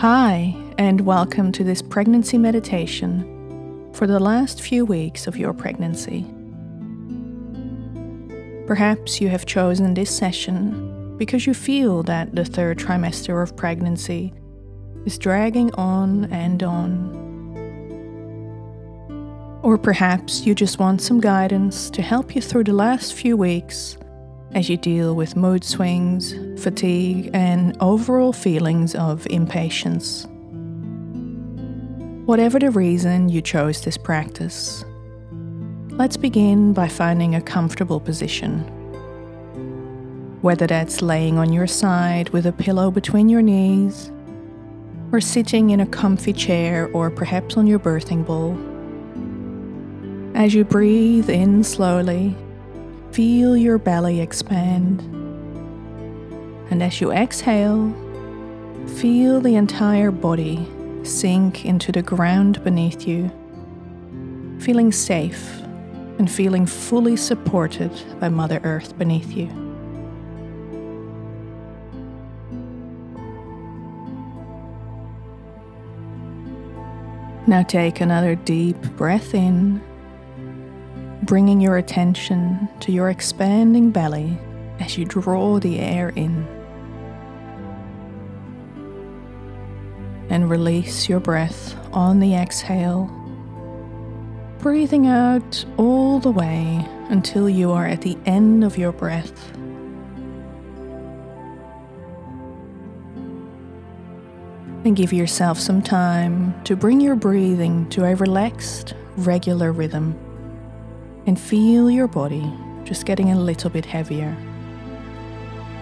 Hi, 0.00 0.54
and 0.78 1.00
welcome 1.00 1.50
to 1.50 1.64
this 1.64 1.82
pregnancy 1.82 2.38
meditation 2.38 3.90
for 3.94 4.06
the 4.06 4.20
last 4.20 4.62
few 4.62 4.84
weeks 4.84 5.26
of 5.26 5.36
your 5.36 5.52
pregnancy. 5.52 6.24
Perhaps 8.68 9.20
you 9.20 9.28
have 9.28 9.44
chosen 9.44 9.94
this 9.94 10.16
session 10.16 11.16
because 11.16 11.48
you 11.48 11.52
feel 11.52 12.04
that 12.04 12.32
the 12.32 12.44
third 12.44 12.78
trimester 12.78 13.42
of 13.42 13.56
pregnancy 13.56 14.32
is 15.04 15.18
dragging 15.18 15.74
on 15.74 16.32
and 16.32 16.62
on. 16.62 17.18
Or 19.64 19.76
perhaps 19.78 20.46
you 20.46 20.54
just 20.54 20.78
want 20.78 21.02
some 21.02 21.20
guidance 21.20 21.90
to 21.90 22.02
help 22.02 22.36
you 22.36 22.40
through 22.40 22.62
the 22.64 22.72
last 22.72 23.14
few 23.14 23.36
weeks 23.36 23.98
as 24.54 24.68
you 24.68 24.76
deal 24.76 25.14
with 25.14 25.36
mood 25.36 25.62
swings, 25.64 26.34
fatigue, 26.62 27.30
and 27.34 27.76
overall 27.80 28.32
feelings 28.32 28.94
of 28.94 29.26
impatience. 29.26 30.26
Whatever 32.26 32.58
the 32.58 32.70
reason 32.70 33.28
you 33.28 33.40
chose 33.42 33.82
this 33.82 33.96
practice, 33.96 34.84
let's 35.90 36.16
begin 36.16 36.72
by 36.72 36.88
finding 36.88 37.34
a 37.34 37.40
comfortable 37.40 38.00
position. 38.00 38.60
Whether 40.40 40.66
that's 40.66 41.02
laying 41.02 41.38
on 41.38 41.52
your 41.52 41.66
side 41.66 42.30
with 42.30 42.46
a 42.46 42.52
pillow 42.52 42.90
between 42.90 43.28
your 43.28 43.42
knees, 43.42 44.10
or 45.10 45.20
sitting 45.20 45.70
in 45.70 45.80
a 45.80 45.86
comfy 45.86 46.32
chair, 46.32 46.90
or 46.92 47.10
perhaps 47.10 47.56
on 47.56 47.66
your 47.66 47.78
birthing 47.78 48.26
ball. 48.26 48.56
As 50.36 50.54
you 50.54 50.64
breathe 50.64 51.30
in 51.30 51.64
slowly, 51.64 52.36
Feel 53.12 53.56
your 53.56 53.78
belly 53.78 54.20
expand. 54.20 55.00
And 56.70 56.82
as 56.82 57.00
you 57.00 57.10
exhale, 57.10 57.92
feel 58.96 59.40
the 59.40 59.56
entire 59.56 60.10
body 60.10 60.66
sink 61.02 61.64
into 61.64 61.90
the 61.90 62.02
ground 62.02 62.62
beneath 62.62 63.08
you, 63.08 63.30
feeling 64.60 64.92
safe 64.92 65.60
and 66.18 66.30
feeling 66.30 66.66
fully 66.66 67.16
supported 67.16 67.90
by 68.20 68.28
Mother 68.28 68.60
Earth 68.64 68.96
beneath 68.98 69.32
you. 69.32 69.46
Now 77.46 77.62
take 77.62 78.02
another 78.02 78.34
deep 78.34 78.76
breath 78.96 79.32
in 79.32 79.80
bringing 81.22 81.60
your 81.60 81.76
attention 81.76 82.68
to 82.80 82.92
your 82.92 83.10
expanding 83.10 83.90
belly 83.90 84.38
as 84.78 84.96
you 84.96 85.04
draw 85.04 85.58
the 85.58 85.78
air 85.80 86.10
in. 86.10 86.46
And 90.30 90.48
release 90.48 91.08
your 91.08 91.20
breath 91.20 91.74
on 91.92 92.20
the 92.20 92.34
exhale, 92.34 93.06
breathing 94.58 95.06
out 95.06 95.64
all 95.76 96.20
the 96.20 96.30
way 96.30 96.86
until 97.08 97.48
you 97.48 97.72
are 97.72 97.86
at 97.86 98.02
the 98.02 98.16
end 98.26 98.62
of 98.62 98.78
your 98.78 98.92
breath. 98.92 99.52
And 104.84 104.94
give 104.94 105.12
yourself 105.12 105.58
some 105.58 105.82
time 105.82 106.62
to 106.64 106.76
bring 106.76 107.00
your 107.00 107.16
breathing 107.16 107.88
to 107.90 108.04
a 108.04 108.14
relaxed, 108.14 108.94
regular 109.16 109.72
rhythm 109.72 110.18
and 111.28 111.38
feel 111.38 111.90
your 111.90 112.08
body 112.08 112.50
just 112.84 113.04
getting 113.04 113.30
a 113.30 113.38
little 113.38 113.68
bit 113.68 113.84
heavier. 113.84 114.34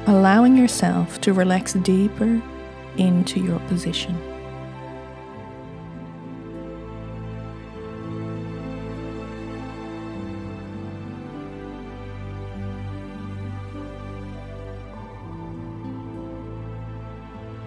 Allowing 0.08 0.56
yourself 0.56 1.20
to 1.20 1.33
relax 1.33 1.75
deeper 1.75 2.42
into 2.97 3.39
your 3.39 3.61
position. 3.69 4.20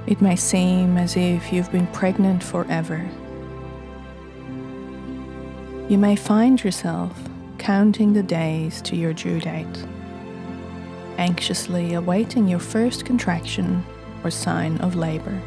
It 0.05 0.19
may 0.19 0.35
seem 0.35 0.97
as 0.97 1.15
if 1.15 1.53
you've 1.53 1.71
been 1.71 1.87
pregnant 1.87 2.43
forever. 2.43 3.09
You 5.87 5.97
may 5.97 6.17
find 6.17 6.61
yourself 6.61 7.28
counting 7.59 8.13
the 8.13 8.23
days 8.23 8.81
to 8.81 8.95
your 8.95 9.13
due 9.13 9.39
date, 9.39 9.85
anxiously 11.17 11.93
awaiting 11.93 12.47
your 12.47 12.59
first 12.59 13.05
contraction 13.05 13.83
or 14.23 14.31
sign 14.31 14.77
of 14.77 14.95
labor. 14.95 15.39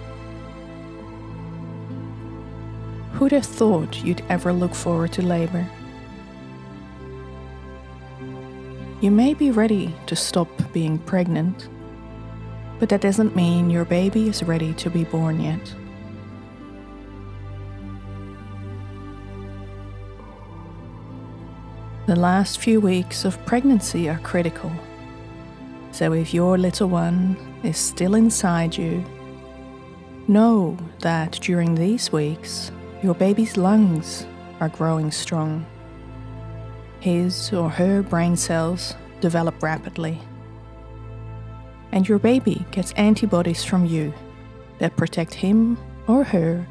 Who'd 3.15 3.33
have 3.33 3.47
thought 3.47 4.05
you'd 4.05 4.23
ever 4.29 4.53
look 4.53 4.75
forward 4.75 5.13
to 5.15 5.23
labor? 5.23 5.69
You 9.01 9.11
may 9.11 9.35
be 9.35 9.51
ready 9.51 9.95
to 10.07 10.15
stop 10.15 10.49
being 10.73 10.99
pregnant, 10.99 11.69
but 12.79 12.89
that 12.91 13.01
doesn't 13.01 13.35
mean 13.35 13.71
your 13.71 13.85
baby 13.85 14.29
is 14.29 14.43
ready 14.43 14.75
to 14.75 14.91
be 14.91 15.05
born 15.05 15.41
yet. 15.41 15.75
The 22.05 22.17
last 22.17 22.59
few 22.59 22.81
weeks 22.81 23.25
of 23.25 23.45
pregnancy 23.47 24.09
are 24.09 24.19
critical. 24.19 24.73
So 25.93 26.13
if 26.13 26.35
your 26.35 26.59
little 26.59 26.89
one 26.89 27.37
is 27.63 27.79
still 27.79 28.17
inside 28.17 28.77
you, 28.77 29.05
know 30.27 30.77
that 30.99 31.39
during 31.41 31.77
these 31.77 32.11
weeks, 32.11 32.73
your 33.05 33.15
baby's 33.15 33.57
lungs 33.57 34.27
are 34.59 34.69
growing 34.69 35.13
strong. 35.13 35.65
His 36.99 37.53
or 37.53 37.71
her 37.71 38.03
brain 38.03 38.37
cells 38.37 38.97
develop 39.21 39.63
rapidly. 39.63 40.21
And 41.93 42.09
your 42.09 42.19
baby 42.19 42.67
gets 42.73 42.91
antibodies 42.93 43.63
from 43.63 43.87
you 43.87 44.13
that 44.81 44.97
protect 44.97 45.35
him 45.35 45.79
or 46.09 46.25
her 46.25 46.67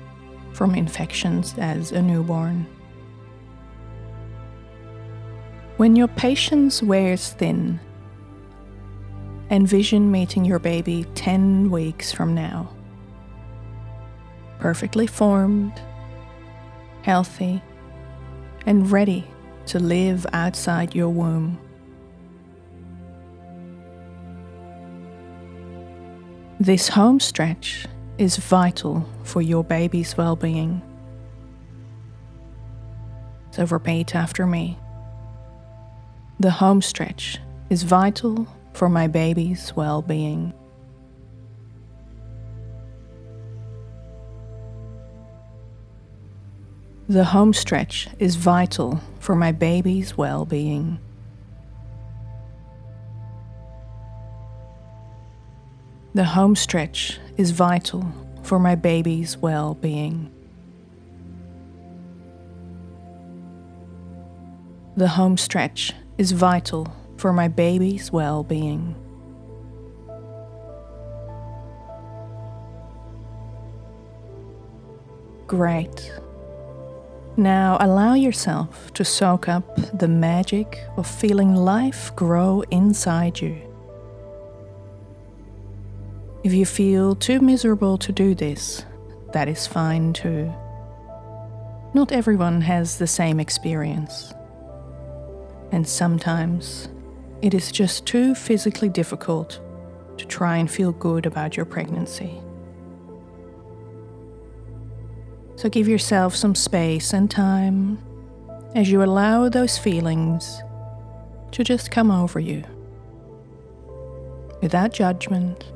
from 0.52 0.76
infections 0.76 1.56
as 1.58 1.94
a 1.94 2.02
newborn. 2.02 2.68
When 5.82 5.96
your 5.96 6.10
patience 6.10 6.84
wears 6.84 7.30
thin, 7.30 7.80
envision 9.50 10.12
meeting 10.12 10.46
your 10.46 10.60
baby 10.60 11.08
10 11.16 11.72
weeks 11.72 12.12
from 12.12 12.36
now. 12.36 12.72
Perfectly 14.60 15.08
formed, 15.08 15.74
healthy, 17.02 17.64
and 18.68 18.92
ready 18.92 19.26
to 19.66 19.80
live 19.80 20.28
outside 20.34 20.94
your 20.94 21.10
womb. 21.10 21.58
This 26.60 26.90
home 26.90 27.20
stretch 27.20 27.88
is 28.20 28.38
vital 28.38 29.10
for 29.24 29.42
your 29.42 29.64
baby's 29.64 30.16
well 30.16 30.36
being. 30.36 30.84
So 33.50 33.66
repeat 33.66 34.14
after 34.14 34.46
me. 34.46 34.78
The 36.42 36.50
home 36.50 36.82
stretch 36.82 37.38
is 37.70 37.84
vital 37.84 38.48
for 38.74 38.90
my 38.90 39.06
baby's 39.06 39.76
well 39.76 40.02
being. 40.02 40.54
The 47.08 47.26
home 47.26 47.54
stretch 47.54 48.08
is 48.18 48.38
vital 48.38 49.02
for 49.20 49.36
my 49.36 49.52
baby's 49.52 50.18
well 50.18 50.46
being. 50.46 51.00
The 56.16 56.24
home 56.24 56.56
stretch 56.56 57.20
is 57.38 57.52
vital 57.52 58.12
for 58.42 58.58
my 58.58 58.74
baby's 58.74 59.38
well 59.38 59.76
being. 59.76 60.32
The 64.98 65.10
home 65.10 65.38
stretch 65.38 65.94
is 66.18 66.32
vital 66.32 66.94
for 67.18 67.32
my 67.34 67.48
baby's 67.48 68.12
well 68.12 68.44
being. 68.44 68.96
Great. 75.48 76.12
Now 77.38 77.78
allow 77.80 78.14
yourself 78.14 78.94
to 78.94 79.06
soak 79.06 79.48
up 79.48 79.76
the 79.94 80.08
magic 80.08 80.84
of 80.98 81.08
feeling 81.08 81.56
life 81.56 82.16
grow 82.16 82.64
inside 82.72 83.40
you. 83.40 83.58
If 86.44 86.54
you 86.54 86.66
feel 86.66 87.16
too 87.16 87.40
miserable 87.40 87.98
to 88.00 88.12
do 88.12 88.34
this, 88.34 88.84
that 89.34 89.48
is 89.48 89.68
fine 89.68 90.14
too. 90.14 90.52
Not 91.94 92.12
everyone 92.12 92.62
has 92.62 92.98
the 92.98 93.08
same 93.08 93.40
experience 93.40 94.34
and 95.72 95.88
sometimes 95.88 96.90
it 97.42 97.54
is 97.54 97.72
just 97.72 98.06
too 98.06 98.36
physically 98.36 98.90
difficult 98.90 99.60
to 100.18 100.26
try 100.26 100.58
and 100.58 100.70
feel 100.70 100.92
good 100.92 101.26
about 101.26 101.58
your 101.58 101.66
pregnancy. 101.66 102.40
So 105.56 105.70
give 105.70 105.88
yourself 105.88 106.36
some 106.36 106.56
space 106.56 107.14
and 107.14 107.30
time 107.30 108.00
as 108.76 108.92
you 108.92 109.04
allow 109.04 109.50
those 109.50 109.78
feelings 109.78 110.62
to 111.52 111.64
just 111.64 111.92
come 111.92 112.12
over 112.12 112.40
you 112.40 112.64
without 114.62 114.94
judgment. 114.94 115.72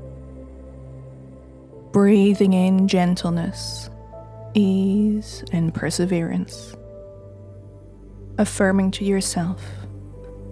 Breathing 1.91 2.53
in 2.53 2.87
gentleness, 2.87 3.89
ease, 4.53 5.43
and 5.51 5.73
perseverance. 5.73 6.75
Affirming 8.37 8.91
to 8.91 9.05
yourself 9.05 9.63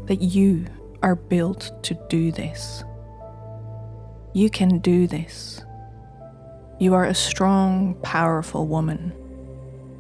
that 0.06 0.22
you 0.22 0.66
are 1.02 1.16
built 1.16 1.72
to 1.84 1.94
do 2.10 2.32
this. 2.32 2.84
You 4.34 4.50
can 4.50 4.80
do 4.80 5.08
this. 5.08 5.64
You 6.80 6.94
are 6.96 7.06
a 7.06 7.14
strong, 7.14 7.96
powerful 8.02 8.68
woman 8.68 9.14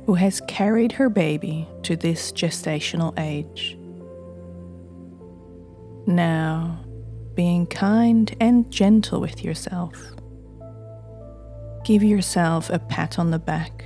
who 0.05 0.15
has 0.15 0.41
carried 0.47 0.91
her 0.93 1.09
baby 1.09 1.67
to 1.83 1.95
this 1.95 2.31
gestational 2.31 3.17
age. 3.17 3.77
Now, 6.05 6.83
being 7.35 7.65
kind 7.67 8.35
and 8.39 8.69
gentle 8.69 9.21
with 9.21 9.43
yourself, 9.43 9.95
give 11.85 12.03
yourself 12.03 12.69
a 12.69 12.79
pat 12.79 13.17
on 13.17 13.31
the 13.31 13.39
back. 13.39 13.85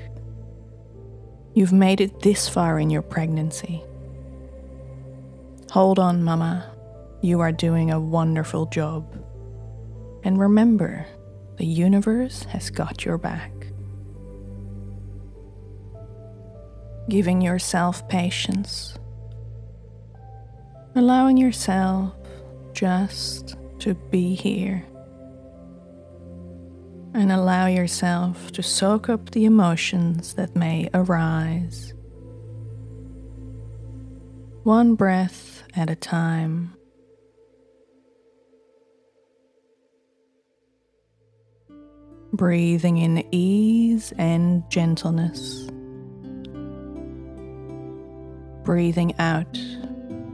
You've 1.54 1.74
made 1.74 2.02
it 2.02 2.22
this 2.22 2.50
far 2.50 2.80
in 2.80 2.90
your 2.90 3.02
pregnancy. 3.02 3.84
Hold 5.72 6.00
on, 6.00 6.24
Mama. 6.24 6.74
You 7.22 7.40
are 7.42 7.52
doing 7.52 7.92
a 7.92 8.00
wonderful 8.00 8.68
job. 8.68 9.24
And 10.24 10.40
remember, 10.40 11.06
the 11.58 11.66
universe 11.66 12.44
has 12.44 12.69
got 12.69 13.06
your 13.06 13.18
back. 13.18 13.52
giving 17.10 17.42
yourself 17.42 18.08
patience, 18.10 18.98
allowing 20.96 21.38
yourself 21.38 22.13
just 22.74 23.56
to 23.80 23.94
be 23.94 24.36
here. 24.36 24.86
And 27.13 27.31
allow 27.31 27.66
yourself 27.66 28.52
to 28.52 28.62
soak 28.62 29.10
up 29.10 29.31
the 29.31 29.46
emotions 29.46 30.36
that 30.36 30.56
may 30.56 30.88
arise. 30.94 31.94
One 34.63 34.94
breath 34.94 35.56
at 35.77 35.89
a 35.89 35.95
time. 35.95 36.74
Breathing 42.33 42.97
in 42.97 43.25
ease 43.31 44.13
and 44.18 44.69
gentleness 44.69 45.69
breathing 48.68 49.18
out 49.18 49.57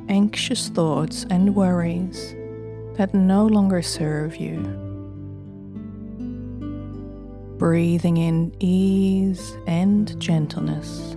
anxious 0.09 0.69
thoughts 0.69 1.23
and 1.29 1.55
worries 1.55 2.33
that 2.97 3.13
no 3.13 3.45
longer 3.45 3.79
serve 3.83 4.35
you. 4.37 4.57
Breathing 7.59 8.17
in 8.17 8.51
ease 8.59 9.55
and 9.67 10.19
gentleness. 10.19 11.15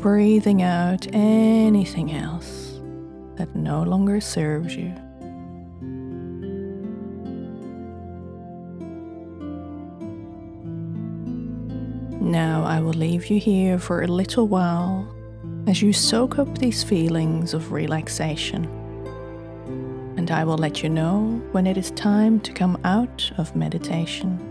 Breathing 0.00 0.62
out 0.62 1.06
anything 1.12 2.12
else 2.12 2.80
that 3.36 3.54
no 3.54 3.82
longer 3.82 4.18
serves 4.18 4.74
you. 4.74 4.94
Now 12.18 12.64
I 12.64 12.80
will 12.80 12.94
leave 12.94 13.26
you 13.26 13.38
here 13.38 13.78
for 13.78 14.00
a 14.00 14.06
little 14.06 14.48
while 14.48 15.06
as 15.66 15.82
you 15.82 15.92
soak 15.92 16.38
up 16.38 16.56
these 16.56 16.82
feelings 16.82 17.52
of 17.52 17.70
relaxation. 17.70 18.64
And 20.16 20.30
I 20.30 20.44
will 20.44 20.56
let 20.56 20.82
you 20.82 20.88
know 20.88 21.42
when 21.52 21.66
it 21.66 21.76
is 21.76 21.90
time 21.90 22.40
to 22.40 22.54
come 22.54 22.78
out 22.84 23.30
of 23.36 23.54
meditation. 23.54 24.49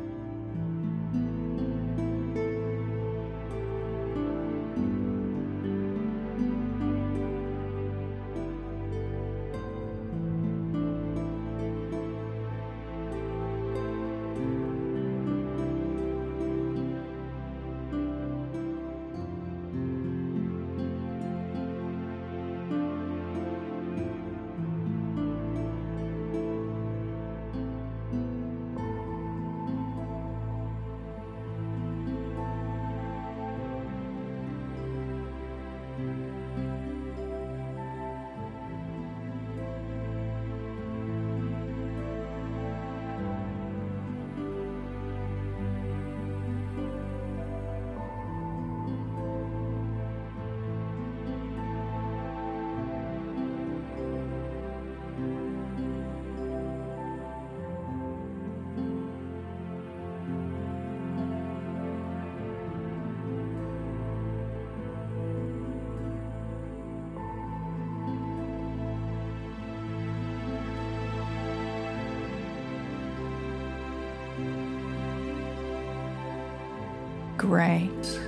Great. 77.50 78.20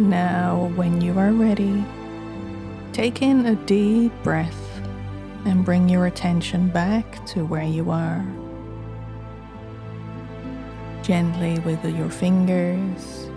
Now, 0.00 0.72
when 0.74 1.00
you 1.00 1.16
are 1.16 1.30
ready, 1.30 1.84
take 2.92 3.22
in 3.22 3.46
a 3.46 3.54
deep 3.54 4.10
breath 4.24 4.80
and 5.44 5.64
bring 5.64 5.88
your 5.88 6.06
attention 6.06 6.68
back 6.68 7.24
to 7.26 7.44
where 7.44 7.62
you 7.62 7.92
are. 7.92 8.26
Gently 11.04 11.60
wiggle 11.60 11.92
your 11.92 12.10
fingers 12.10 13.30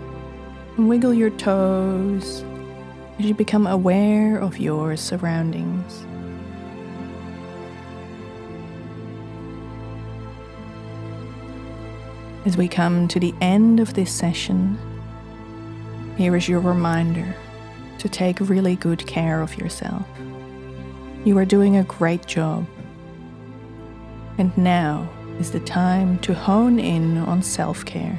and 0.76 0.88
wiggle 0.88 1.14
your 1.14 1.30
toes 1.30 2.44
as 3.20 3.26
you 3.26 3.34
become 3.34 3.68
aware 3.68 4.38
of 4.38 4.58
your 4.58 4.96
surroundings. 4.96 6.04
As 12.46 12.56
we 12.56 12.68
come 12.68 13.06
to 13.08 13.20
the 13.20 13.34
end 13.42 13.80
of 13.80 13.92
this 13.92 14.10
session, 14.10 14.78
here 16.16 16.34
is 16.34 16.48
your 16.48 16.60
reminder 16.60 17.34
to 17.98 18.08
take 18.08 18.40
really 18.40 18.76
good 18.76 19.06
care 19.06 19.42
of 19.42 19.58
yourself. 19.58 20.06
You 21.26 21.36
are 21.36 21.44
doing 21.44 21.76
a 21.76 21.84
great 21.84 22.24
job. 22.24 22.66
And 24.38 24.56
now 24.56 25.06
is 25.38 25.50
the 25.50 25.60
time 25.60 26.18
to 26.20 26.32
hone 26.32 26.78
in 26.78 27.18
on 27.18 27.42
self 27.42 27.84
care. 27.84 28.18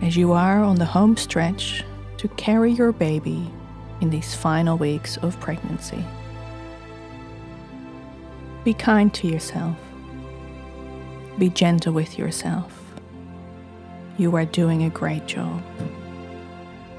As 0.00 0.16
you 0.16 0.30
are 0.32 0.62
on 0.62 0.76
the 0.76 0.84
home 0.84 1.16
stretch 1.16 1.82
to 2.18 2.28
carry 2.28 2.70
your 2.70 2.92
baby 2.92 3.50
in 4.00 4.10
these 4.10 4.32
final 4.32 4.78
weeks 4.78 5.16
of 5.16 5.40
pregnancy. 5.40 6.04
Be 8.62 8.74
kind 8.74 9.12
to 9.14 9.26
yourself 9.26 9.76
be 11.38 11.48
gentle 11.50 11.92
with 11.92 12.18
yourself. 12.18 12.72
You 14.16 14.36
are 14.36 14.44
doing 14.44 14.84
a 14.84 14.90
great 14.90 15.26
job. 15.26 15.62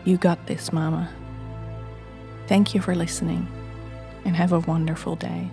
You 0.04 0.18
got 0.18 0.46
this, 0.48 0.74
Mama. 0.74 1.10
Thank 2.48 2.76
you 2.76 2.82
for 2.82 2.94
listening 2.94 3.48
and 4.26 4.36
have 4.36 4.52
a 4.52 4.60
wonderful 4.60 5.16
day. 5.16 5.50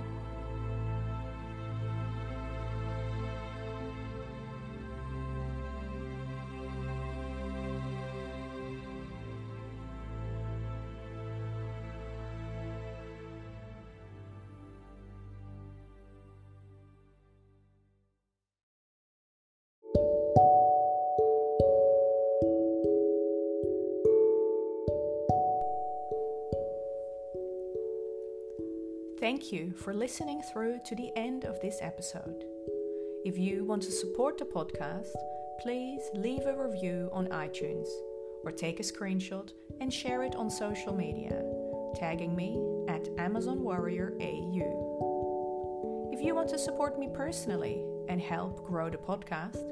Thank 29.23 29.53
you 29.53 29.71
for 29.71 29.95
listening 29.95 30.43
through 30.43 30.81
to 30.85 30.97
the 30.97 31.13
end 31.15 31.45
of 31.45 31.61
this 31.61 31.79
episode. 31.81 32.43
If 33.25 33.39
you 33.39 33.65
want 33.65 33.85
to 33.85 33.93
support 33.93 34.37
the 34.37 34.45
podcast, 34.45 35.13
please 35.61 36.03
leave 36.13 36.45
a 36.45 36.61
review 36.61 37.09
on 37.13 37.29
iTunes 37.29 37.87
or 38.43 38.51
take 38.51 38.81
a 38.81 38.83
screenshot 38.83 39.53
and 39.81 39.95
share 39.95 40.25
it 40.25 40.35
on 40.35 40.51
social 40.51 40.93
media, 40.93 41.41
tagging 41.95 42.35
me 42.35 42.61
at 42.89 43.11
Amazon 43.17 43.63
Warrior 43.63 44.13
AU. 44.21 46.11
If 46.13 46.21
you 46.21 46.35
want 46.35 46.49
to 46.49 46.59
support 46.59 46.99
me 46.99 47.09
personally 47.15 47.81
and 48.09 48.21
help 48.21 48.67
grow 48.67 48.91
the 48.91 48.99
podcast, 48.99 49.63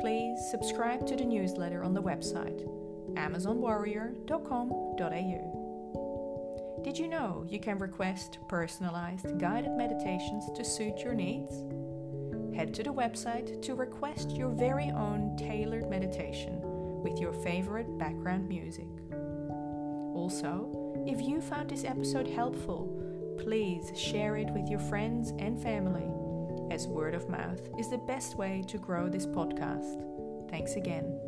please 0.00 0.36
subscribe 0.50 1.06
to 1.06 1.14
the 1.14 1.24
newsletter 1.24 1.84
on 1.84 1.94
the 1.94 2.02
website 2.02 2.68
amazonwarrior.com.au. 3.14 5.55
Did 6.86 6.98
you 6.98 7.08
know 7.08 7.44
you 7.48 7.58
can 7.58 7.80
request 7.80 8.38
personalized 8.46 9.40
guided 9.40 9.72
meditations 9.72 10.44
to 10.54 10.64
suit 10.64 11.00
your 11.00 11.14
needs? 11.14 11.64
Head 12.54 12.72
to 12.74 12.84
the 12.84 12.94
website 12.94 13.60
to 13.62 13.74
request 13.74 14.30
your 14.30 14.50
very 14.50 14.90
own 14.90 15.36
tailored 15.36 15.90
meditation 15.90 16.60
with 17.02 17.18
your 17.18 17.32
favorite 17.32 17.98
background 17.98 18.48
music. 18.48 18.86
Also, 20.14 20.94
if 21.08 21.20
you 21.20 21.40
found 21.40 21.70
this 21.70 21.82
episode 21.82 22.28
helpful, 22.28 23.36
please 23.42 23.90
share 23.98 24.36
it 24.36 24.52
with 24.52 24.68
your 24.68 24.78
friends 24.78 25.32
and 25.40 25.60
family, 25.60 26.08
as 26.72 26.86
word 26.86 27.16
of 27.16 27.28
mouth 27.28 27.68
is 27.80 27.90
the 27.90 27.98
best 27.98 28.36
way 28.36 28.62
to 28.68 28.78
grow 28.78 29.08
this 29.08 29.26
podcast. 29.26 30.04
Thanks 30.50 30.76
again. 30.76 31.18